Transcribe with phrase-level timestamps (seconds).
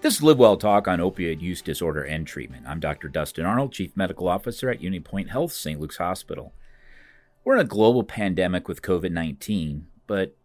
[0.00, 2.66] This is Live Well Talk on opioid use disorder and treatment.
[2.68, 3.08] I'm Dr.
[3.08, 5.80] Dustin Arnold, Chief Medical Officer at UnityPoint Health, St.
[5.80, 6.54] Luke's Hospital.
[7.42, 10.36] We're in a global pandemic with COVID 19, but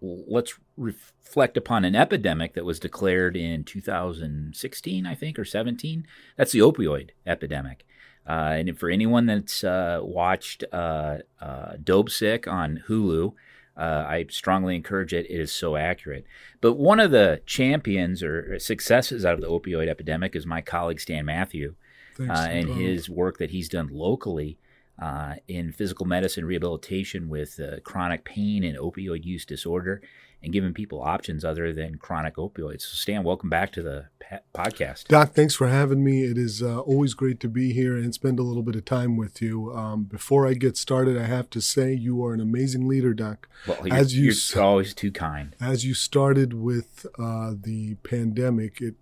[0.00, 6.06] let's reflect upon an epidemic that was declared in 2016, I think, or 17.
[6.36, 7.84] That's the opioid epidemic.
[8.28, 13.32] Uh, and for anyone that's uh, watched uh, uh Dopesick on Hulu,
[13.76, 15.26] uh, I strongly encourage it.
[15.30, 16.26] It is so accurate.
[16.60, 21.00] But one of the champions or successes out of the opioid epidemic is my colleague
[21.00, 21.74] Stan Matthew
[22.18, 24.58] uh, and his work that he's done locally
[25.00, 30.02] uh, in physical medicine rehabilitation with uh, chronic pain and opioid use disorder
[30.42, 32.82] and giving people options other than chronic opioids.
[32.82, 34.06] So, Stan, welcome back to the
[34.54, 35.08] podcast.
[35.08, 36.22] Doc, thanks for having me.
[36.22, 39.16] It is uh, always great to be here and spend a little bit of time
[39.16, 39.72] with you.
[39.74, 43.48] Um, before I get started, I have to say you are an amazing leader, Doc.
[43.66, 45.56] Well, you're, as you you're always too kind.
[45.60, 48.94] As you started with uh, the pandemic, it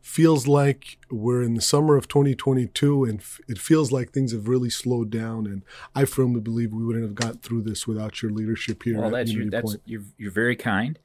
[0.00, 4.48] feels like we're in the summer of 2022 and f- it feels like things have
[4.48, 5.62] really slowed down and
[5.94, 9.30] i firmly believe we wouldn't have got through this without your leadership here well that's,
[9.30, 10.98] your, that's you're, you're very kind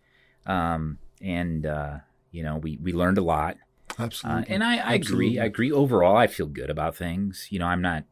[0.45, 1.97] um, and uh,
[2.31, 3.57] you know we, we learned a lot.
[3.97, 4.43] Absolutely.
[4.43, 5.39] Uh, and I, I agree.
[5.39, 5.71] I agree.
[5.71, 7.47] Overall i feel good about things.
[7.49, 8.03] You know i'm not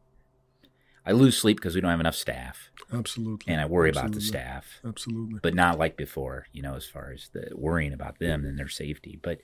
[1.06, 2.70] i lose sleep because we don't have enough staff.
[2.92, 3.52] Absolutely.
[3.52, 4.08] And i worry absolutely.
[4.08, 4.80] about the staff.
[4.84, 5.40] Absolutely.
[5.42, 8.68] But not like before you know as far as the worrying about them and their
[8.68, 9.18] safety.
[9.22, 9.40] But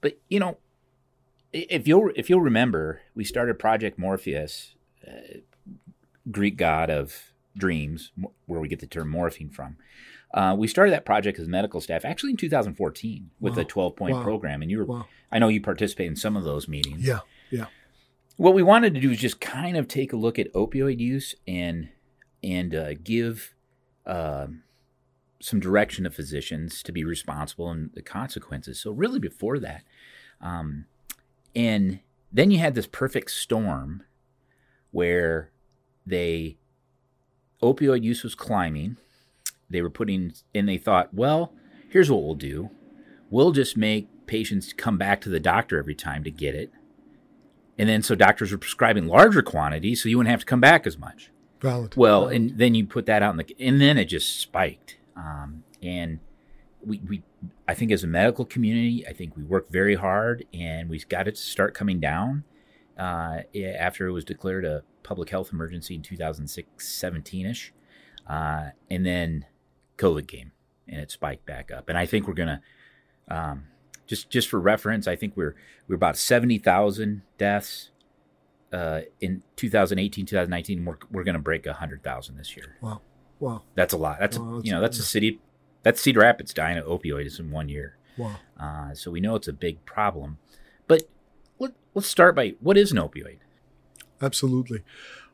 [0.00, 0.58] but you know
[1.52, 4.74] if you'll if you'll remember, we started Project Morpheus,
[5.06, 5.38] uh,
[6.30, 8.12] Greek god of dreams,
[8.46, 9.76] where we get the term morphine from.
[10.32, 13.62] Uh, we started that project as medical staff actually in 2014 with wow.
[13.62, 14.22] a 12 point wow.
[14.22, 15.06] program, and you were wow.
[15.32, 17.04] I know you participated in some of those meetings.
[17.04, 17.66] Yeah, yeah.
[18.36, 21.34] What we wanted to do is just kind of take a look at opioid use
[21.48, 21.88] and
[22.42, 23.54] and uh, give
[24.06, 24.46] uh,
[25.40, 28.80] some direction to physicians to be responsible and the consequences.
[28.80, 29.82] So really, before that.
[30.40, 30.86] Um,
[31.54, 32.00] and
[32.32, 34.04] then you had this perfect storm
[34.90, 35.50] where
[36.06, 36.58] they
[37.62, 38.96] opioid use was climbing.
[39.68, 41.52] They were putting and they thought, well,
[41.88, 42.70] here's what we'll do.
[43.30, 46.72] We'll just make patients come back to the doctor every time to get it.
[47.78, 50.86] And then so doctors were prescribing larger quantities so you wouldn't have to come back
[50.86, 51.30] as much.
[51.60, 51.96] Valid.
[51.96, 52.36] Well, Valid.
[52.36, 54.98] and then you put that out in the and then it just spiked.
[55.16, 56.20] Um, and
[56.84, 57.22] we, we
[57.68, 61.28] I think as a medical community, I think we worked very hard and we got
[61.28, 62.44] it to start coming down
[62.98, 63.40] uh,
[63.78, 67.72] after it was declared a public health emergency in 2006, 17 ish.
[68.26, 69.46] Uh, and then
[69.96, 70.52] COVID came
[70.88, 71.88] and it spiked back up.
[71.88, 73.64] And I think we're going to, um,
[74.06, 75.54] just, just for reference, I think we're,
[75.88, 77.90] we're about 70,000 deaths
[78.72, 80.84] uh, in 2018, 2019.
[80.84, 82.76] We're, we're going to break 100,000 this year.
[82.80, 83.00] Wow.
[83.38, 83.62] Wow.
[83.74, 84.18] That's a lot.
[84.20, 85.40] That's, wow, that's you know, that's a city
[85.82, 87.96] that's Cedar Rapids dying of opioids in one year.
[88.16, 88.36] Wow.
[88.58, 90.38] Uh, so we know it's a big problem.
[90.86, 91.04] But
[91.58, 93.38] let, let's start by what is an opioid?
[94.20, 94.82] Absolutely.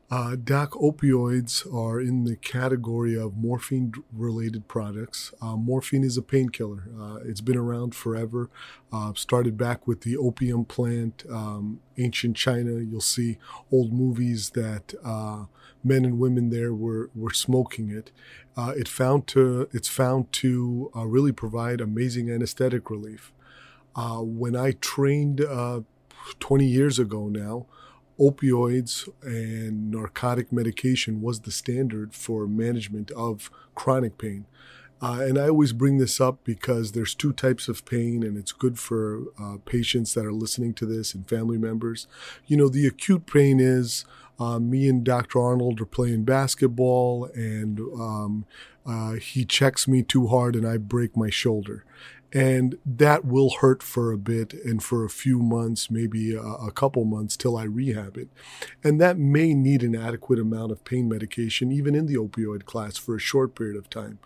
[0.09, 5.33] Uh, Doc, opioids are in the category of morphine related products.
[5.41, 6.85] Uh, morphine is a painkiller.
[6.97, 8.49] Uh, it's been around forever.
[8.91, 12.79] Uh, started back with the opium plant, um, ancient China.
[12.79, 13.37] You'll see
[13.69, 15.45] old movies that uh,
[15.83, 18.11] men and women there were, were smoking it.
[18.55, 23.33] Uh, it found to, it's found to really provide amazing anesthetic relief.
[23.97, 25.41] when I trained
[26.39, 27.65] 20 years ago now,
[28.19, 34.45] opioids and narcotic medication was the standard for management of chronic pain.
[34.99, 38.51] Uh, and I always bring this up because there's two types of pain, and it's
[38.51, 42.07] good for uh, patients that are listening to this and family members.
[42.47, 44.05] You know, the acute pain is
[44.39, 45.39] uh, me and Dr.
[45.39, 48.45] Arnold are playing basketball, and um,
[48.87, 51.83] uh, he checks me too hard, and I break my shoulder
[52.33, 56.71] and that will hurt for a bit and for a few months, maybe a, a,
[56.71, 58.27] couple months till I rehab it.
[58.83, 62.97] And that may need an adequate amount of pain medication, even in the opioid class,
[62.97, 64.19] for a short period of time.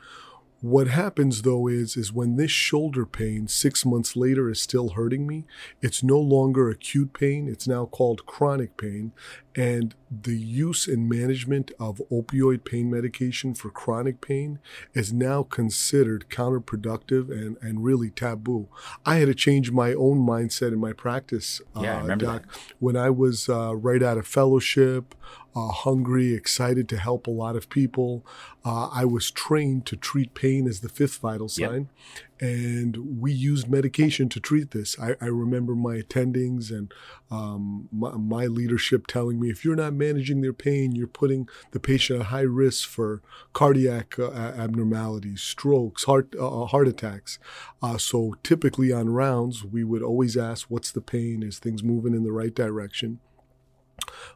[0.62, 5.26] What happens though is is when this shoulder pain 6 months later is still hurting
[5.26, 5.46] me,
[5.82, 9.12] it's no longer acute pain, it's now called chronic pain,
[9.56, 14.60] and the use and management of opioid pain medication for chronic pain
[14.94, 18.68] is now considered counterproductive and, and really taboo.
[19.06, 22.42] I had to change my own mindset in my practice, yeah, uh, I remember doc.
[22.44, 22.74] That.
[22.80, 25.16] When I was uh, right out of fellowship,
[25.54, 28.26] uh, hungry, excited to help a lot of people,
[28.64, 31.90] uh, I was trained to treat pain as the fifth vital sign.
[32.06, 35.00] Yep and we used medication to treat this.
[35.00, 36.92] I, I remember my attendings and
[37.30, 41.80] um, my, my, leadership telling me if you're not managing their pain, you're putting the
[41.80, 43.22] patient at high risk for
[43.54, 47.38] cardiac uh, abnormalities, strokes, heart uh, heart attacks.
[47.82, 51.44] Uh, so typically on rounds, we would always ask, "What's the pain?
[51.44, 53.20] Is things moving in the right direction?"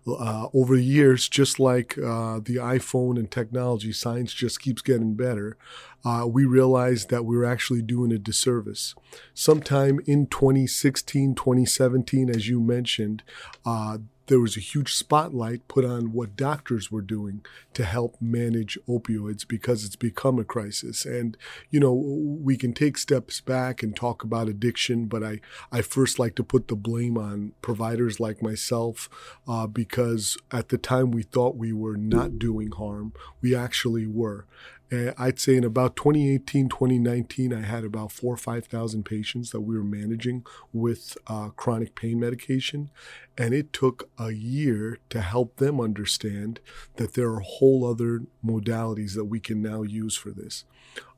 [0.07, 5.15] Uh, over the years, just like uh, the iPhone and technology, science just keeps getting
[5.15, 5.57] better.
[6.03, 8.94] Uh, we realized that we were actually doing a disservice.
[9.33, 13.23] Sometime in 2016, 2017, as you mentioned,
[13.65, 13.97] uh,
[14.27, 19.48] there was a huge spotlight put on what doctors were doing to help manage opioids
[19.48, 21.06] because it's become a crisis.
[21.06, 21.38] And,
[21.69, 25.42] you know, we can take steps back and talk about addiction, but I,
[25.72, 29.10] I first like to put the blame on providers like myself
[29.48, 34.45] uh, because at the time we thought we were not doing harm, we actually were.
[34.91, 39.75] I'd say in about 2018, 2019, I had about four or 5,000 patients that we
[39.75, 42.91] were managing with uh, chronic pain medication.
[43.37, 46.59] And it took a year to help them understand
[46.97, 50.65] that there are whole other modalities that we can now use for this.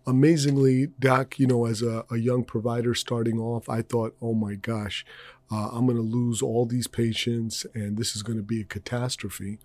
[0.05, 4.55] Amazingly, Doc, you know, as a, a young provider starting off, I thought, oh my
[4.55, 5.05] gosh,
[5.51, 8.65] uh, I'm going to lose all these patients and this is going to be a
[8.65, 9.59] catastrophe.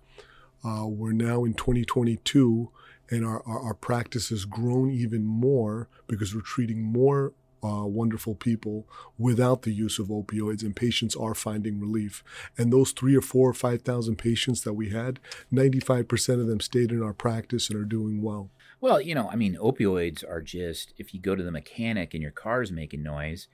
[0.63, 2.69] Uh, we're now in 2022
[3.09, 7.33] and our, our, our, practice has grown even more because we're treating more
[7.63, 8.87] uh, wonderful people
[9.17, 12.23] without the use of opioids, and patients are finding relief.
[12.57, 15.19] And those three or four or five thousand patients that we had,
[15.51, 18.49] 95% of them stayed in our practice and are doing well.
[18.81, 22.21] Well, you know, I mean, opioids are just if you go to the mechanic and
[22.21, 23.47] your car's making noise,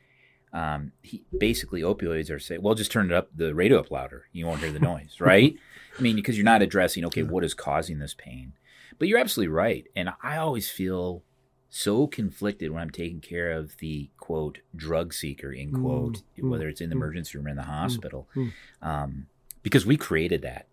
[0.52, 4.26] um, he, basically opioids are saying, well, just turn it up, the radio up louder.
[4.32, 5.56] You won't hear the noise, right?
[5.98, 8.54] I mean, because you're not addressing, okay, what is causing this pain?
[8.98, 9.88] But you're absolutely right.
[9.96, 11.24] And I always feel
[11.70, 16.50] so conflicted when I'm taking care of the quote drug seeker in mm, quote, mm,
[16.50, 18.52] whether it's in the mm, emergency room or in the mm, hospital, mm,
[18.82, 19.28] um,
[19.62, 20.68] because we created that,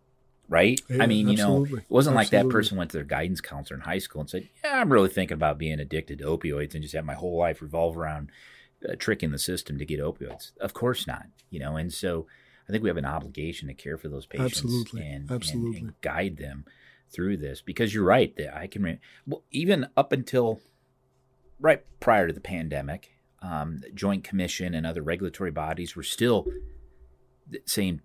[0.49, 0.81] right?
[0.89, 2.17] Yeah, I mean, you know, it wasn't absolutely.
[2.17, 4.91] like that person went to their guidance counselor in high school and said, "Yeah, I'm
[4.91, 8.31] really thinking about being addicted to opioids and just have my whole life revolve around
[8.89, 11.77] uh, tricking the system to get opioids." Of course not, you know.
[11.77, 12.27] And so,
[12.69, 15.07] I think we have an obligation to care for those patients absolutely.
[15.07, 15.79] And, absolutely.
[15.79, 16.65] and, and guide them
[17.11, 20.61] through this because you're right that I can well, even up until
[21.61, 26.47] right prior to the pandemic, um, the Joint Commission and other regulatory bodies were still
[27.65, 28.01] saying,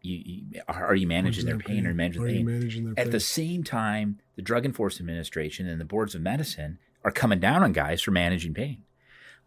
[0.00, 2.46] you, you, "Are you managing their pain, pain, or managing, are pain?
[2.46, 3.10] managing their At pain?
[3.10, 7.62] the same time, the Drug Enforcement Administration and the boards of medicine are coming down
[7.62, 8.84] on guys for managing pain.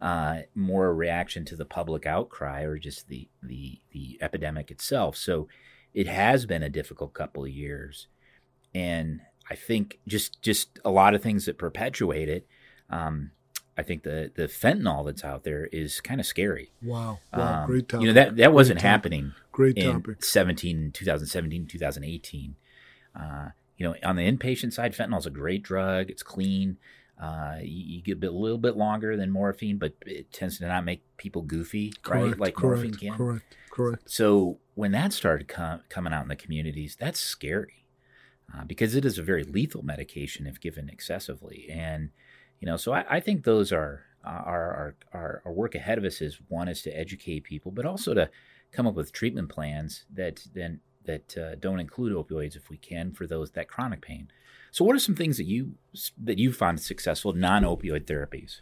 [0.00, 5.14] Uh, more a reaction to the public outcry or just the the the epidemic itself.
[5.14, 5.46] So
[5.92, 8.06] it has been a difficult couple of years
[8.74, 9.20] and
[9.50, 12.46] I think just just a lot of things that perpetuate it.
[12.88, 13.32] Um,
[13.76, 16.70] I think the the fentanyl that's out there is kind of scary.
[16.82, 18.02] Wow, wow, um, great topic.
[18.02, 19.32] You know that that wasn't happening.
[19.52, 20.16] Great topic.
[20.16, 22.56] In 17, 2017, 2018.
[23.14, 26.10] Uh, you know, on the inpatient side, fentanyl is a great drug.
[26.10, 26.76] It's clean.
[27.20, 30.86] Uh, you, you, get a little bit longer than morphine, but it tends to not
[30.86, 32.38] make people goofy, correct, right?
[32.38, 33.16] Like correct, morphine can.
[33.16, 33.56] Correct.
[33.70, 34.10] Correct.
[34.10, 37.84] So when that started com- coming out in the communities, that's scary
[38.54, 41.68] uh, because it is a very lethal medication if given excessively.
[41.70, 42.10] And
[42.58, 46.20] you know, so I, I think those are, our, our our work ahead of us
[46.20, 48.28] is one is to educate people, but also to
[48.70, 53.12] come up with treatment plans that then that uh, don't include opioids if we can
[53.12, 54.30] for those that chronic pain.
[54.70, 55.72] So, what are some things that you
[56.22, 58.60] that you find successful non-opioid therapies?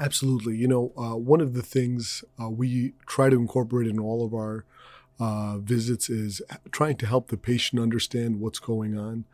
[0.00, 0.56] Absolutely.
[0.56, 4.34] You know, uh, one of the things uh, we try to incorporate in all of
[4.34, 4.64] our
[5.20, 9.24] uh, visits is trying to help the patient understand what's going on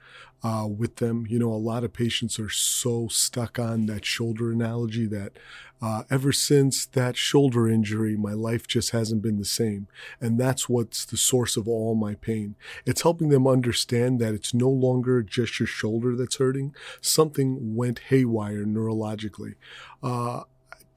[0.42, 1.26] uh, with them.
[1.28, 5.32] You know, a lot of patients are so stuck on that shoulder analogy that
[5.82, 9.88] uh, ever since that shoulder injury, my life just hasn't been the same.
[10.20, 12.54] And that's what's the source of all my pain.
[12.84, 16.74] It's helping them understand that it's no longer just your shoulder that's hurting.
[17.00, 19.54] Something went haywire neurologically.
[20.02, 20.42] Uh,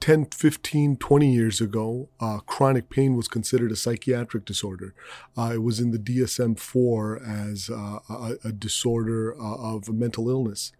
[0.04, 4.94] 10, 15, 20 years ago, uh, chronic pain was considered a psychiatric disorder.
[5.34, 10.28] Uh, it was in the DSM 4 as uh, a, a, disorder uh, of mental
[10.28, 10.72] illness.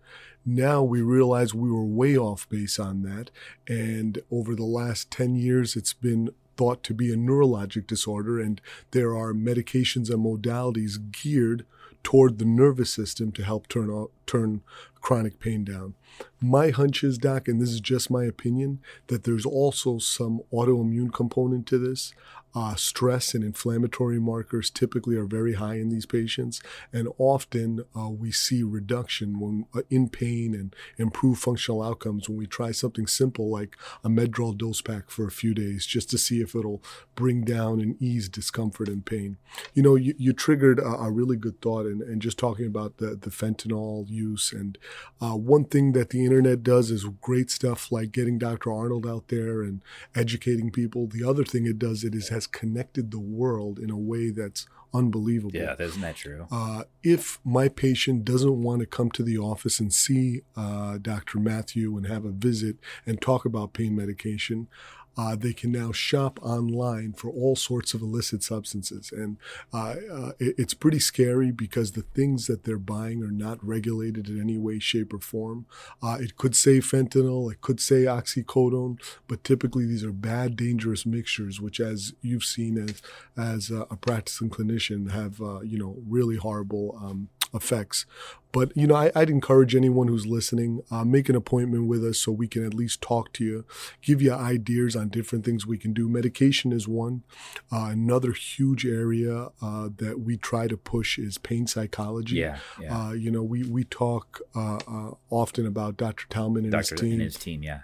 [0.44, 3.30] Now we realize we were way off base on that.
[3.66, 6.28] And over the last 10 years, it's been
[6.58, 8.38] thought to be a neurologic disorder.
[8.38, 11.64] And there are medications and modalities geared
[12.02, 14.62] toward the nervous system to help turn off, turn
[15.00, 15.94] chronic pain down.
[16.40, 21.12] My hunch is, Doc, and this is just my opinion, that there's also some autoimmune
[21.12, 22.14] component to this.
[22.56, 26.60] Uh, stress and inflammatory markers typically are very high in these patients,
[26.92, 32.38] and often uh, we see reduction when uh, in pain and improve functional outcomes when
[32.38, 36.16] we try something simple like a Medrol dose pack for a few days just to
[36.16, 36.80] see if it'll
[37.16, 39.36] bring down and ease discomfort and pain.
[39.72, 42.98] You know, you, you triggered a, a, really good thought, and, and just talking about
[42.98, 44.52] the, the fentanyl use.
[44.52, 44.78] And
[45.20, 48.72] uh, one thing that the internet does is great stuff like getting Dr.
[48.72, 49.82] Arnold out there and
[50.14, 51.06] educating people.
[51.06, 54.66] The other thing it does it is has connected the world in a way that's
[54.94, 55.56] unbelievable.
[55.56, 56.46] Yeah, isn't that true?
[56.50, 61.38] Uh, if my patient doesn't want to come to the office and see uh, Dr.
[61.40, 64.68] Matthew and have a visit and talk about pain medication,
[65.16, 69.12] uh, they can now shop online for all sorts of illicit substances.
[69.12, 69.36] And
[69.72, 74.28] uh, uh, it, it's pretty scary because the things that they're buying are not regulated
[74.28, 75.66] in any way, shape, or form.
[76.02, 81.06] Uh, it could say fentanyl, it could say oxycodone, but typically these are bad, dangerous
[81.06, 83.02] mixtures, which, as you've seen as,
[83.36, 88.06] as a practicing clinician, have, uh, you know, really horrible um, effects.
[88.54, 92.20] But you know, I, would encourage anyone who's listening, uh, make an appointment with us
[92.20, 93.64] so we can at least talk to you,
[94.00, 96.08] give you ideas on different things we can do.
[96.08, 97.24] Medication is one.
[97.72, 102.36] Uh, another huge area uh, that we try to push is pain psychology.
[102.36, 103.08] Yeah, yeah.
[103.08, 106.26] Uh, you know, we we talk uh, uh, often about Dr.
[106.28, 106.94] Talman and Dr.
[106.94, 107.12] his team.
[107.14, 107.80] And his team, yeah.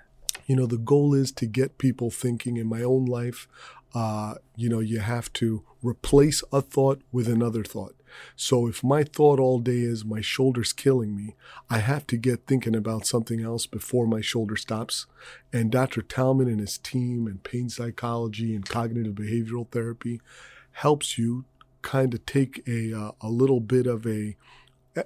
[0.47, 2.57] You know, the goal is to get people thinking.
[2.57, 3.49] In my own life,
[4.55, 7.97] you know, you have to replace a thought with another thought.
[8.37, 11.35] So if my thought all day is my shoulder's killing me,
[11.69, 15.07] I have to get thinking about something else before my shoulder stops.
[15.53, 16.03] And Dr.
[16.03, 20.21] Talman and his team and pain psychology and cognitive behavioral therapy
[20.73, 21.45] helps you
[21.83, 24.37] kind of take a, uh, a little bit of a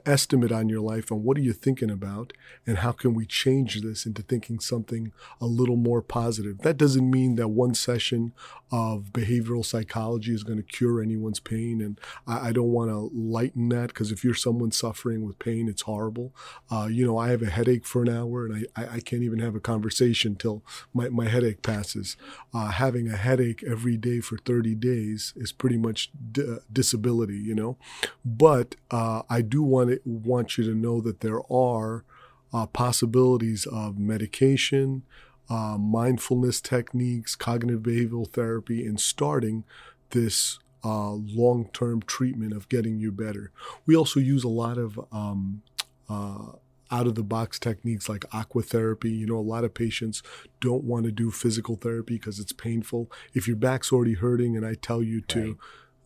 [0.06, 2.32] estimate on your life on what are you thinking about
[2.66, 6.58] and how can we change this into thinking something a little more positive?
[6.58, 8.32] That doesn't mean that one session
[8.74, 13.08] of behavioral psychology is going to cure anyone's pain and i, I don't want to
[13.14, 16.34] lighten that because if you're someone suffering with pain it's horrible.
[16.70, 19.38] Uh, you know i have a headache for an hour and i, I can't even
[19.38, 22.16] have a conversation till my, my headache passes.
[22.52, 27.54] Uh, having a headache every day for 30 days is pretty much d- disability you
[27.54, 27.76] know?
[28.24, 32.04] But uh, i do want to, want you to know that there are
[32.52, 35.02] uh, possibilities of medication,
[35.50, 39.64] uh, mindfulness techniques, cognitive behavioral therapy, and starting
[40.10, 43.50] this uh, long term treatment of getting you better.
[43.86, 45.62] We also use a lot of um,
[46.08, 46.52] uh,
[46.90, 49.18] out of the box techniques like aquatherapy.
[49.18, 50.22] You know, a lot of patients
[50.60, 53.10] don't want to do physical therapy because it's painful.
[53.32, 55.56] If your back's already hurting and I tell you to, right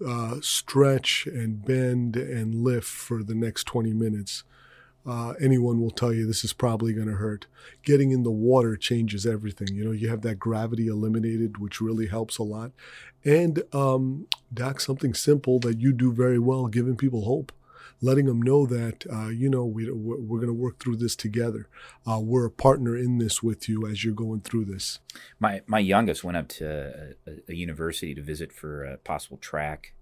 [0.06, 4.44] uh, stretch and bend and lift for the next 20 minutes,
[5.06, 7.46] uh, anyone will tell you this is probably going to hurt.
[7.82, 9.68] Getting in the water changes everything.
[9.74, 12.72] You know, you have that gravity eliminated, which really helps a lot.
[13.24, 17.52] And, um, Doc, something simple that you do very well, giving people hope
[18.00, 21.68] letting them know that uh, you know we, we're going to work through this together.
[22.06, 25.00] Uh, we're a partner in this with you as you're going through this.
[25.38, 29.94] My my youngest went up to a, a university to visit for a possible track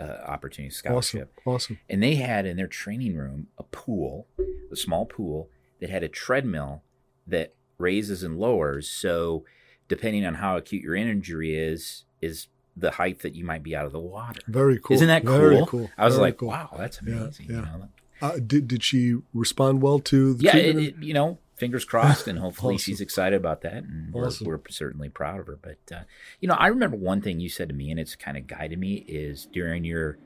[0.00, 1.32] uh, opportunity scholarship.
[1.40, 1.54] Awesome.
[1.54, 1.78] awesome.
[1.88, 4.26] And they had in their training room a pool,
[4.70, 5.48] a small pool
[5.80, 6.82] that had a treadmill
[7.26, 8.88] that raises and lowers.
[8.88, 9.44] So
[9.88, 13.86] depending on how acute your injury is, is the height that you might be out
[13.86, 14.40] of the water.
[14.46, 14.94] Very cool.
[14.94, 15.38] Isn't that cool?
[15.38, 15.90] Very cool.
[15.96, 16.48] I was Very like, cool.
[16.48, 17.46] wow, that's amazing.
[17.48, 17.72] Yeah, yeah.
[17.72, 17.88] You know?
[18.22, 20.56] uh, did did she respond well to the yeah?
[20.56, 22.82] It, it, you know, fingers crossed, and hopefully Awesome.
[22.84, 24.46] she's excited about that, and Awesome.
[24.46, 25.58] we're, we're certainly proud of her.
[25.60, 26.00] But uh,
[26.40, 28.78] you know, I remember one thing you said to me, and it's kind of guided
[28.78, 30.18] me is during your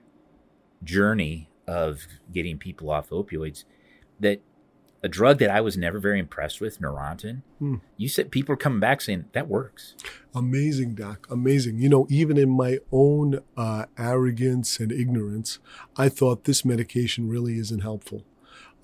[0.83, 2.01] journey of
[2.33, 3.65] getting people off opioids
[4.19, 4.41] that
[5.03, 7.43] a drug that I was never very impressed with, Neurontin.
[7.59, 7.77] Hmm.
[7.97, 9.95] You said people are coming back saying that works.
[10.35, 11.27] Amazing, Doc.
[11.31, 11.79] Amazing.
[11.79, 15.59] You know, even in my own uh, arrogance and ignorance,
[15.97, 18.25] I thought this medication really isn't helpful.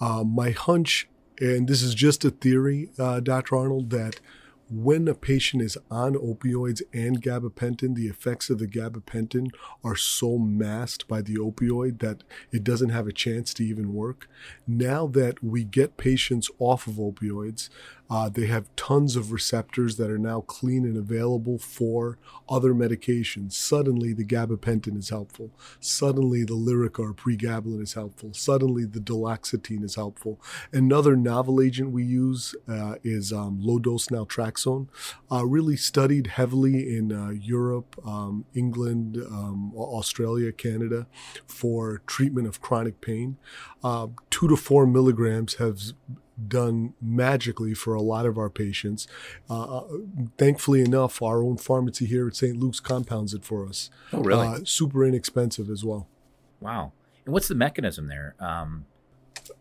[0.00, 1.08] Uh, my hunch,
[1.38, 3.56] and this is just a theory, uh, Dr.
[3.56, 4.20] Arnold, that
[4.68, 9.48] when a patient is on opioids and gabapentin, the effects of the gabapentin
[9.84, 14.28] are so masked by the opioid that it doesn't have a chance to even work.
[14.66, 17.68] Now that we get patients off of opioids,
[18.08, 23.52] Uh, they have tons of receptors that are now clean and available for other medications.
[23.52, 25.50] Suddenly, the gabapentin is helpful.
[25.80, 28.32] Suddenly, the Lyrica or pregabalin is helpful.
[28.32, 30.40] Suddenly, the duloxetine is helpful.
[30.72, 34.88] Another novel agent we use uh, is um, low dose naltrexone,
[35.30, 41.06] uh, really studied heavily in uh, Europe, um, England, um, Australia, Canada
[41.46, 43.36] for treatment of chronic pain.
[43.82, 45.94] Uh, two to four milligrams has
[46.48, 49.06] done magically for a lot of our patients.
[49.48, 49.84] Uh, uh,
[50.36, 52.56] thankfully enough, our own pharmacy here at St.
[52.56, 53.90] Luke's compounds it for us.
[54.12, 54.46] Oh, really?
[54.46, 56.08] Uh, super inexpensive as well.
[56.60, 56.92] Wow.
[57.24, 58.34] And what's the mechanism there?
[58.38, 58.86] Um,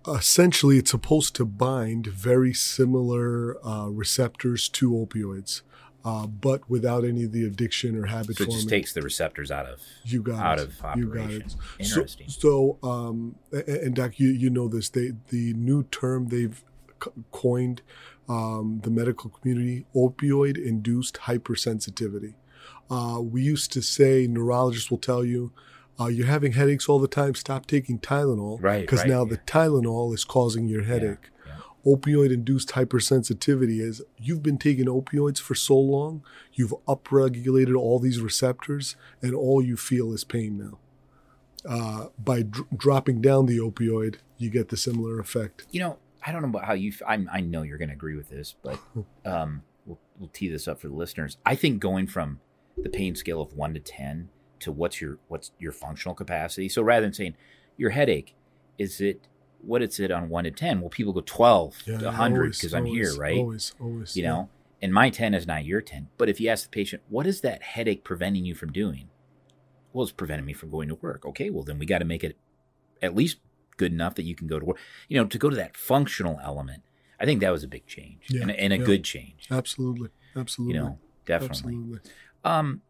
[0.08, 5.62] Essentially, it's supposed to bind very similar uh, receptors to opioids.
[6.06, 8.56] Uh, but without any of the addiction or habit so it forming.
[8.58, 10.68] just takes the receptors out of You got out it.
[10.68, 11.40] of You operation.
[11.40, 11.56] got it.
[11.80, 12.30] Interesting.
[12.30, 14.88] So, so um, and Doc, you you know this.
[14.90, 16.64] They the new term they've
[17.32, 17.82] coined
[18.30, 22.36] um, the medical community: opioid-induced hypersensitivity.
[22.90, 25.52] Uh, we used to say neurologists will tell you.
[25.98, 27.34] Uh, you're having headaches all the time.
[27.36, 29.30] Stop taking Tylenol, Right, Because right, now yeah.
[29.30, 31.18] the Tylenol is causing your headache.
[31.24, 31.30] yeah.
[31.86, 36.24] Opioid-induced hypersensitivity is you've been taking opioids for so long,
[36.54, 40.80] you've upregulated all these receptors, and all you feel is pain now
[41.68, 45.66] uh, by dr- dropping down the opioid, you get the similar effect.
[45.72, 46.90] You know, I don't know about how you.
[46.90, 48.80] f- I'm, I know you're going to agree with this, but
[49.26, 51.38] um, we'll, we'll tee this up for the listeners.
[51.46, 52.40] I think going from
[52.78, 56.70] the pain scale of one to ten to what's your what's your functional capacity.
[56.70, 57.36] So rather than saying
[57.78, 58.36] your headache,
[58.78, 59.28] is it
[59.66, 60.80] what is it on one to ten?
[60.82, 63.38] Well, people go twelve to hundred because I'm here, right?
[63.40, 64.16] Always, always.
[64.16, 64.30] you yeah.
[64.30, 64.50] know
[64.82, 67.40] and my 10 is not your 10 but if you ask the patient what is
[67.42, 69.08] that headache preventing you from doing
[69.94, 72.26] well it's preventing me from going to work okay well then we got to make
[72.26, 72.36] it
[73.02, 73.38] at least
[73.78, 76.40] good enough that you can go to work you know to go to that functional
[76.44, 76.84] element
[77.22, 78.84] i think that was a big change Yeah, and, a- and a yeah.
[78.84, 80.76] good change Absolutely, absolutely.
[80.76, 82.12] you know definitely absolutely.
[82.44, 82.82] um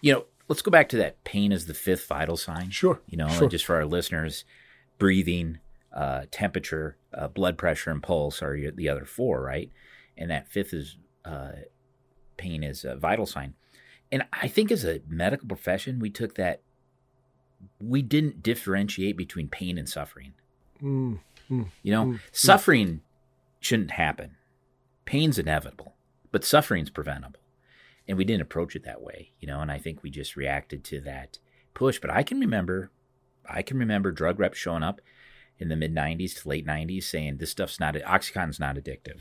[0.00, 3.18] you know let's go back to that pain as the fifth vital sign Sure, you
[3.18, 3.48] know, sure.
[3.50, 4.46] just for our listeners,
[4.98, 5.58] breathing,
[5.92, 9.70] uh, temperature, uh, blood pressure, and pulse are your, the other four, right?
[10.16, 11.52] And that fifth is uh,
[12.36, 13.54] pain is a vital sign.
[14.10, 16.62] And I think as a medical profession, we took that,
[17.80, 20.32] we didn't differentiate between pain and suffering.
[20.82, 22.20] Mm, mm, You know, Mm, mm.
[22.32, 23.00] suffering
[23.60, 24.36] shouldn't happen.
[25.04, 25.94] Pain's inevitable,
[26.30, 27.40] but suffering's preventable.
[28.06, 30.82] And we didn't approach it that way, you know, and I think we just reacted
[30.84, 31.38] to that
[31.74, 31.98] push.
[31.98, 32.90] But I can remember
[33.50, 35.00] I can remember drug reps showing up
[35.58, 39.20] in the mid nineties to late nineties saying this stuff's not Oxycontin's not addictive.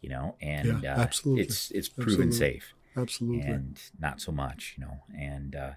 [0.00, 1.44] You know, and Yeah, uh, absolutely.
[1.44, 2.38] it's it's proven Absolutely.
[2.38, 3.48] safe absolutely.
[3.50, 4.98] and not so much, you know.
[5.18, 5.70] And uh,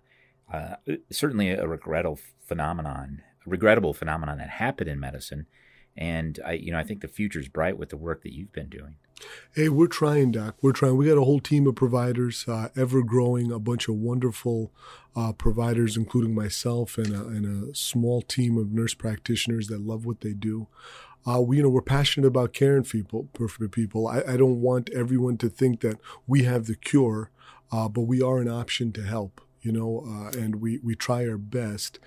[0.51, 0.75] uh,
[1.11, 5.47] certainly a regrettable phenomenon, a regrettable phenomenon that happened in medicine.
[5.97, 8.69] And I, you know, I think the future's bright with the work that you've been
[8.69, 8.95] doing.
[9.53, 10.55] Hey, we're trying, Doc.
[10.61, 10.95] We're trying.
[10.95, 14.71] We got a whole team of providers, uh, ever growing, a bunch of wonderful
[15.15, 20.05] uh, providers, including myself and a, and a small team of nurse practitioners that love
[20.05, 20.67] what they do.
[21.25, 23.27] Uh, we, you know, we're passionate about caring for people.
[23.35, 27.29] For people, I, I don't want everyone to think that we have the cure,
[27.71, 29.41] uh, but we are an option to help.
[29.61, 31.99] You know, uh, and we we try our best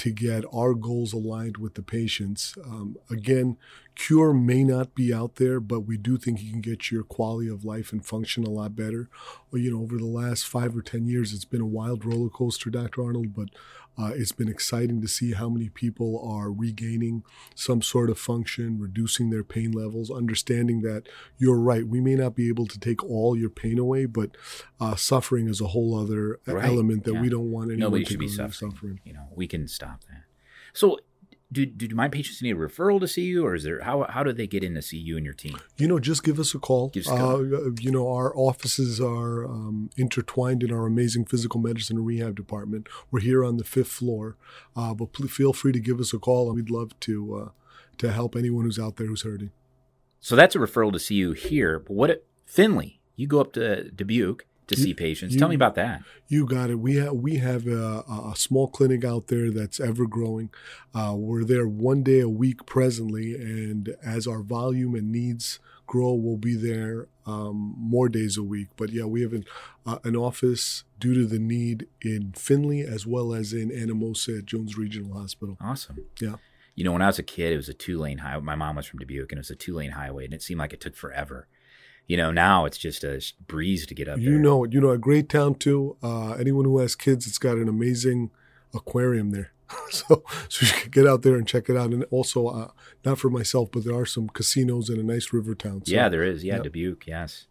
[0.00, 2.56] to get our goals aligned with the patients.
[2.64, 3.58] Um, again,
[3.94, 7.50] cure may not be out there, but we do think you can get your quality
[7.50, 9.10] of life and function a lot better.
[9.50, 12.30] Well, you know, over the last five or 10 years, it's been a wild roller
[12.30, 13.04] coaster, Dr.
[13.04, 13.50] Arnold, but
[14.00, 17.22] uh, it's been exciting to see how many people are regaining
[17.54, 21.08] some sort of function, reducing their pain levels, understanding that
[21.38, 21.86] you're right.
[21.86, 24.36] We may not be able to take all your pain away, but
[24.80, 27.20] uh, suffering is a whole other Right, element that yeah.
[27.20, 28.70] we don't want anyone Nobody to should be suffering.
[28.72, 29.00] suffering.
[29.04, 30.22] You know, we can stop that.
[30.72, 30.98] So,
[31.52, 34.22] do, do my patients need a referral to see you, or is there how how
[34.22, 35.58] do they get in to see you and your team?
[35.76, 36.90] You know, just give us a call.
[36.90, 37.54] Give us a call.
[37.54, 42.36] Uh, you know, our offices are um, intertwined in our amazing physical medicine and rehab
[42.36, 42.88] department.
[43.10, 44.36] We're here on the fifth floor,
[44.76, 47.48] uh, but pl- feel free to give us a call, and we'd love to uh,
[47.98, 49.50] to help anyone who's out there who's hurting.
[50.20, 51.78] So that's a referral to see you here.
[51.78, 53.00] But what at Finley?
[53.16, 55.34] You go up to Dubuque to You- see patients.
[55.34, 56.02] you- Tell me about that.
[56.28, 56.78] You got it.
[56.80, 60.50] We have we have a, a small clinic out there that's ever growing.
[60.94, 66.12] Uh, we're there one day a week presently, and as our volume and needs grow,
[66.14, 68.68] we'll be there um, more days a week.
[68.76, 69.44] But yeah, we have an,
[69.84, 74.46] uh, an office due to the need in Finley as well as in Anamosa at
[74.46, 75.56] Jones Regional Hospital.
[75.60, 76.04] Awesome.
[76.20, 76.36] Yeah.
[76.76, 78.42] You know, when I was a kid, it was a two lane highway.
[78.44, 80.60] My mom was from Dubuque, and it was a two lane highway, and it seemed
[80.60, 81.48] like it took forever.
[82.06, 84.38] You know, now it's just a breeze to get up You there.
[84.40, 84.72] know it.
[84.72, 85.96] You know a great town too.
[86.02, 88.30] Uh, anyone who has kids, it's got an amazing
[88.74, 89.52] aquarium there.
[89.90, 91.90] so, so you can get out there and check it out.
[91.92, 92.68] And also, uh,
[93.04, 95.82] not for myself, but there are some casinos in a nice river town.
[95.84, 96.42] So, yeah, there is.
[96.42, 97.06] Yeah, Dubuque.
[97.06, 97.46] Yes.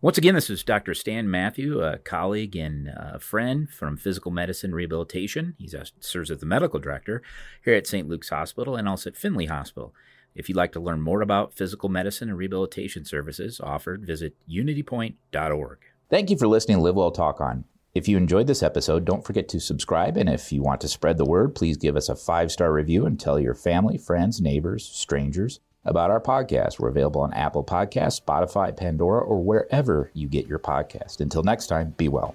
[0.00, 0.92] Once again, this is Dr.
[0.92, 5.54] Stan Matthew, a colleague and a friend from Physical Medicine Rehabilitation.
[5.58, 5.66] He
[5.98, 7.22] serves as the medical director
[7.64, 8.06] here at St.
[8.06, 9.94] Luke's Hospital and also at Finley Hospital.
[10.34, 15.78] If you'd like to learn more about physical medicine and rehabilitation services offered, visit unitypoint.org.
[16.10, 17.64] Thank you for listening to Live Well Talk On.
[17.94, 20.16] If you enjoyed this episode, don't forget to subscribe.
[20.16, 23.06] And if you want to spread the word, please give us a five star review
[23.06, 26.80] and tell your family, friends, neighbors, strangers about our podcast.
[26.80, 31.20] We're available on Apple Podcasts, Spotify, Pandora, or wherever you get your podcast.
[31.20, 32.34] Until next time, be well.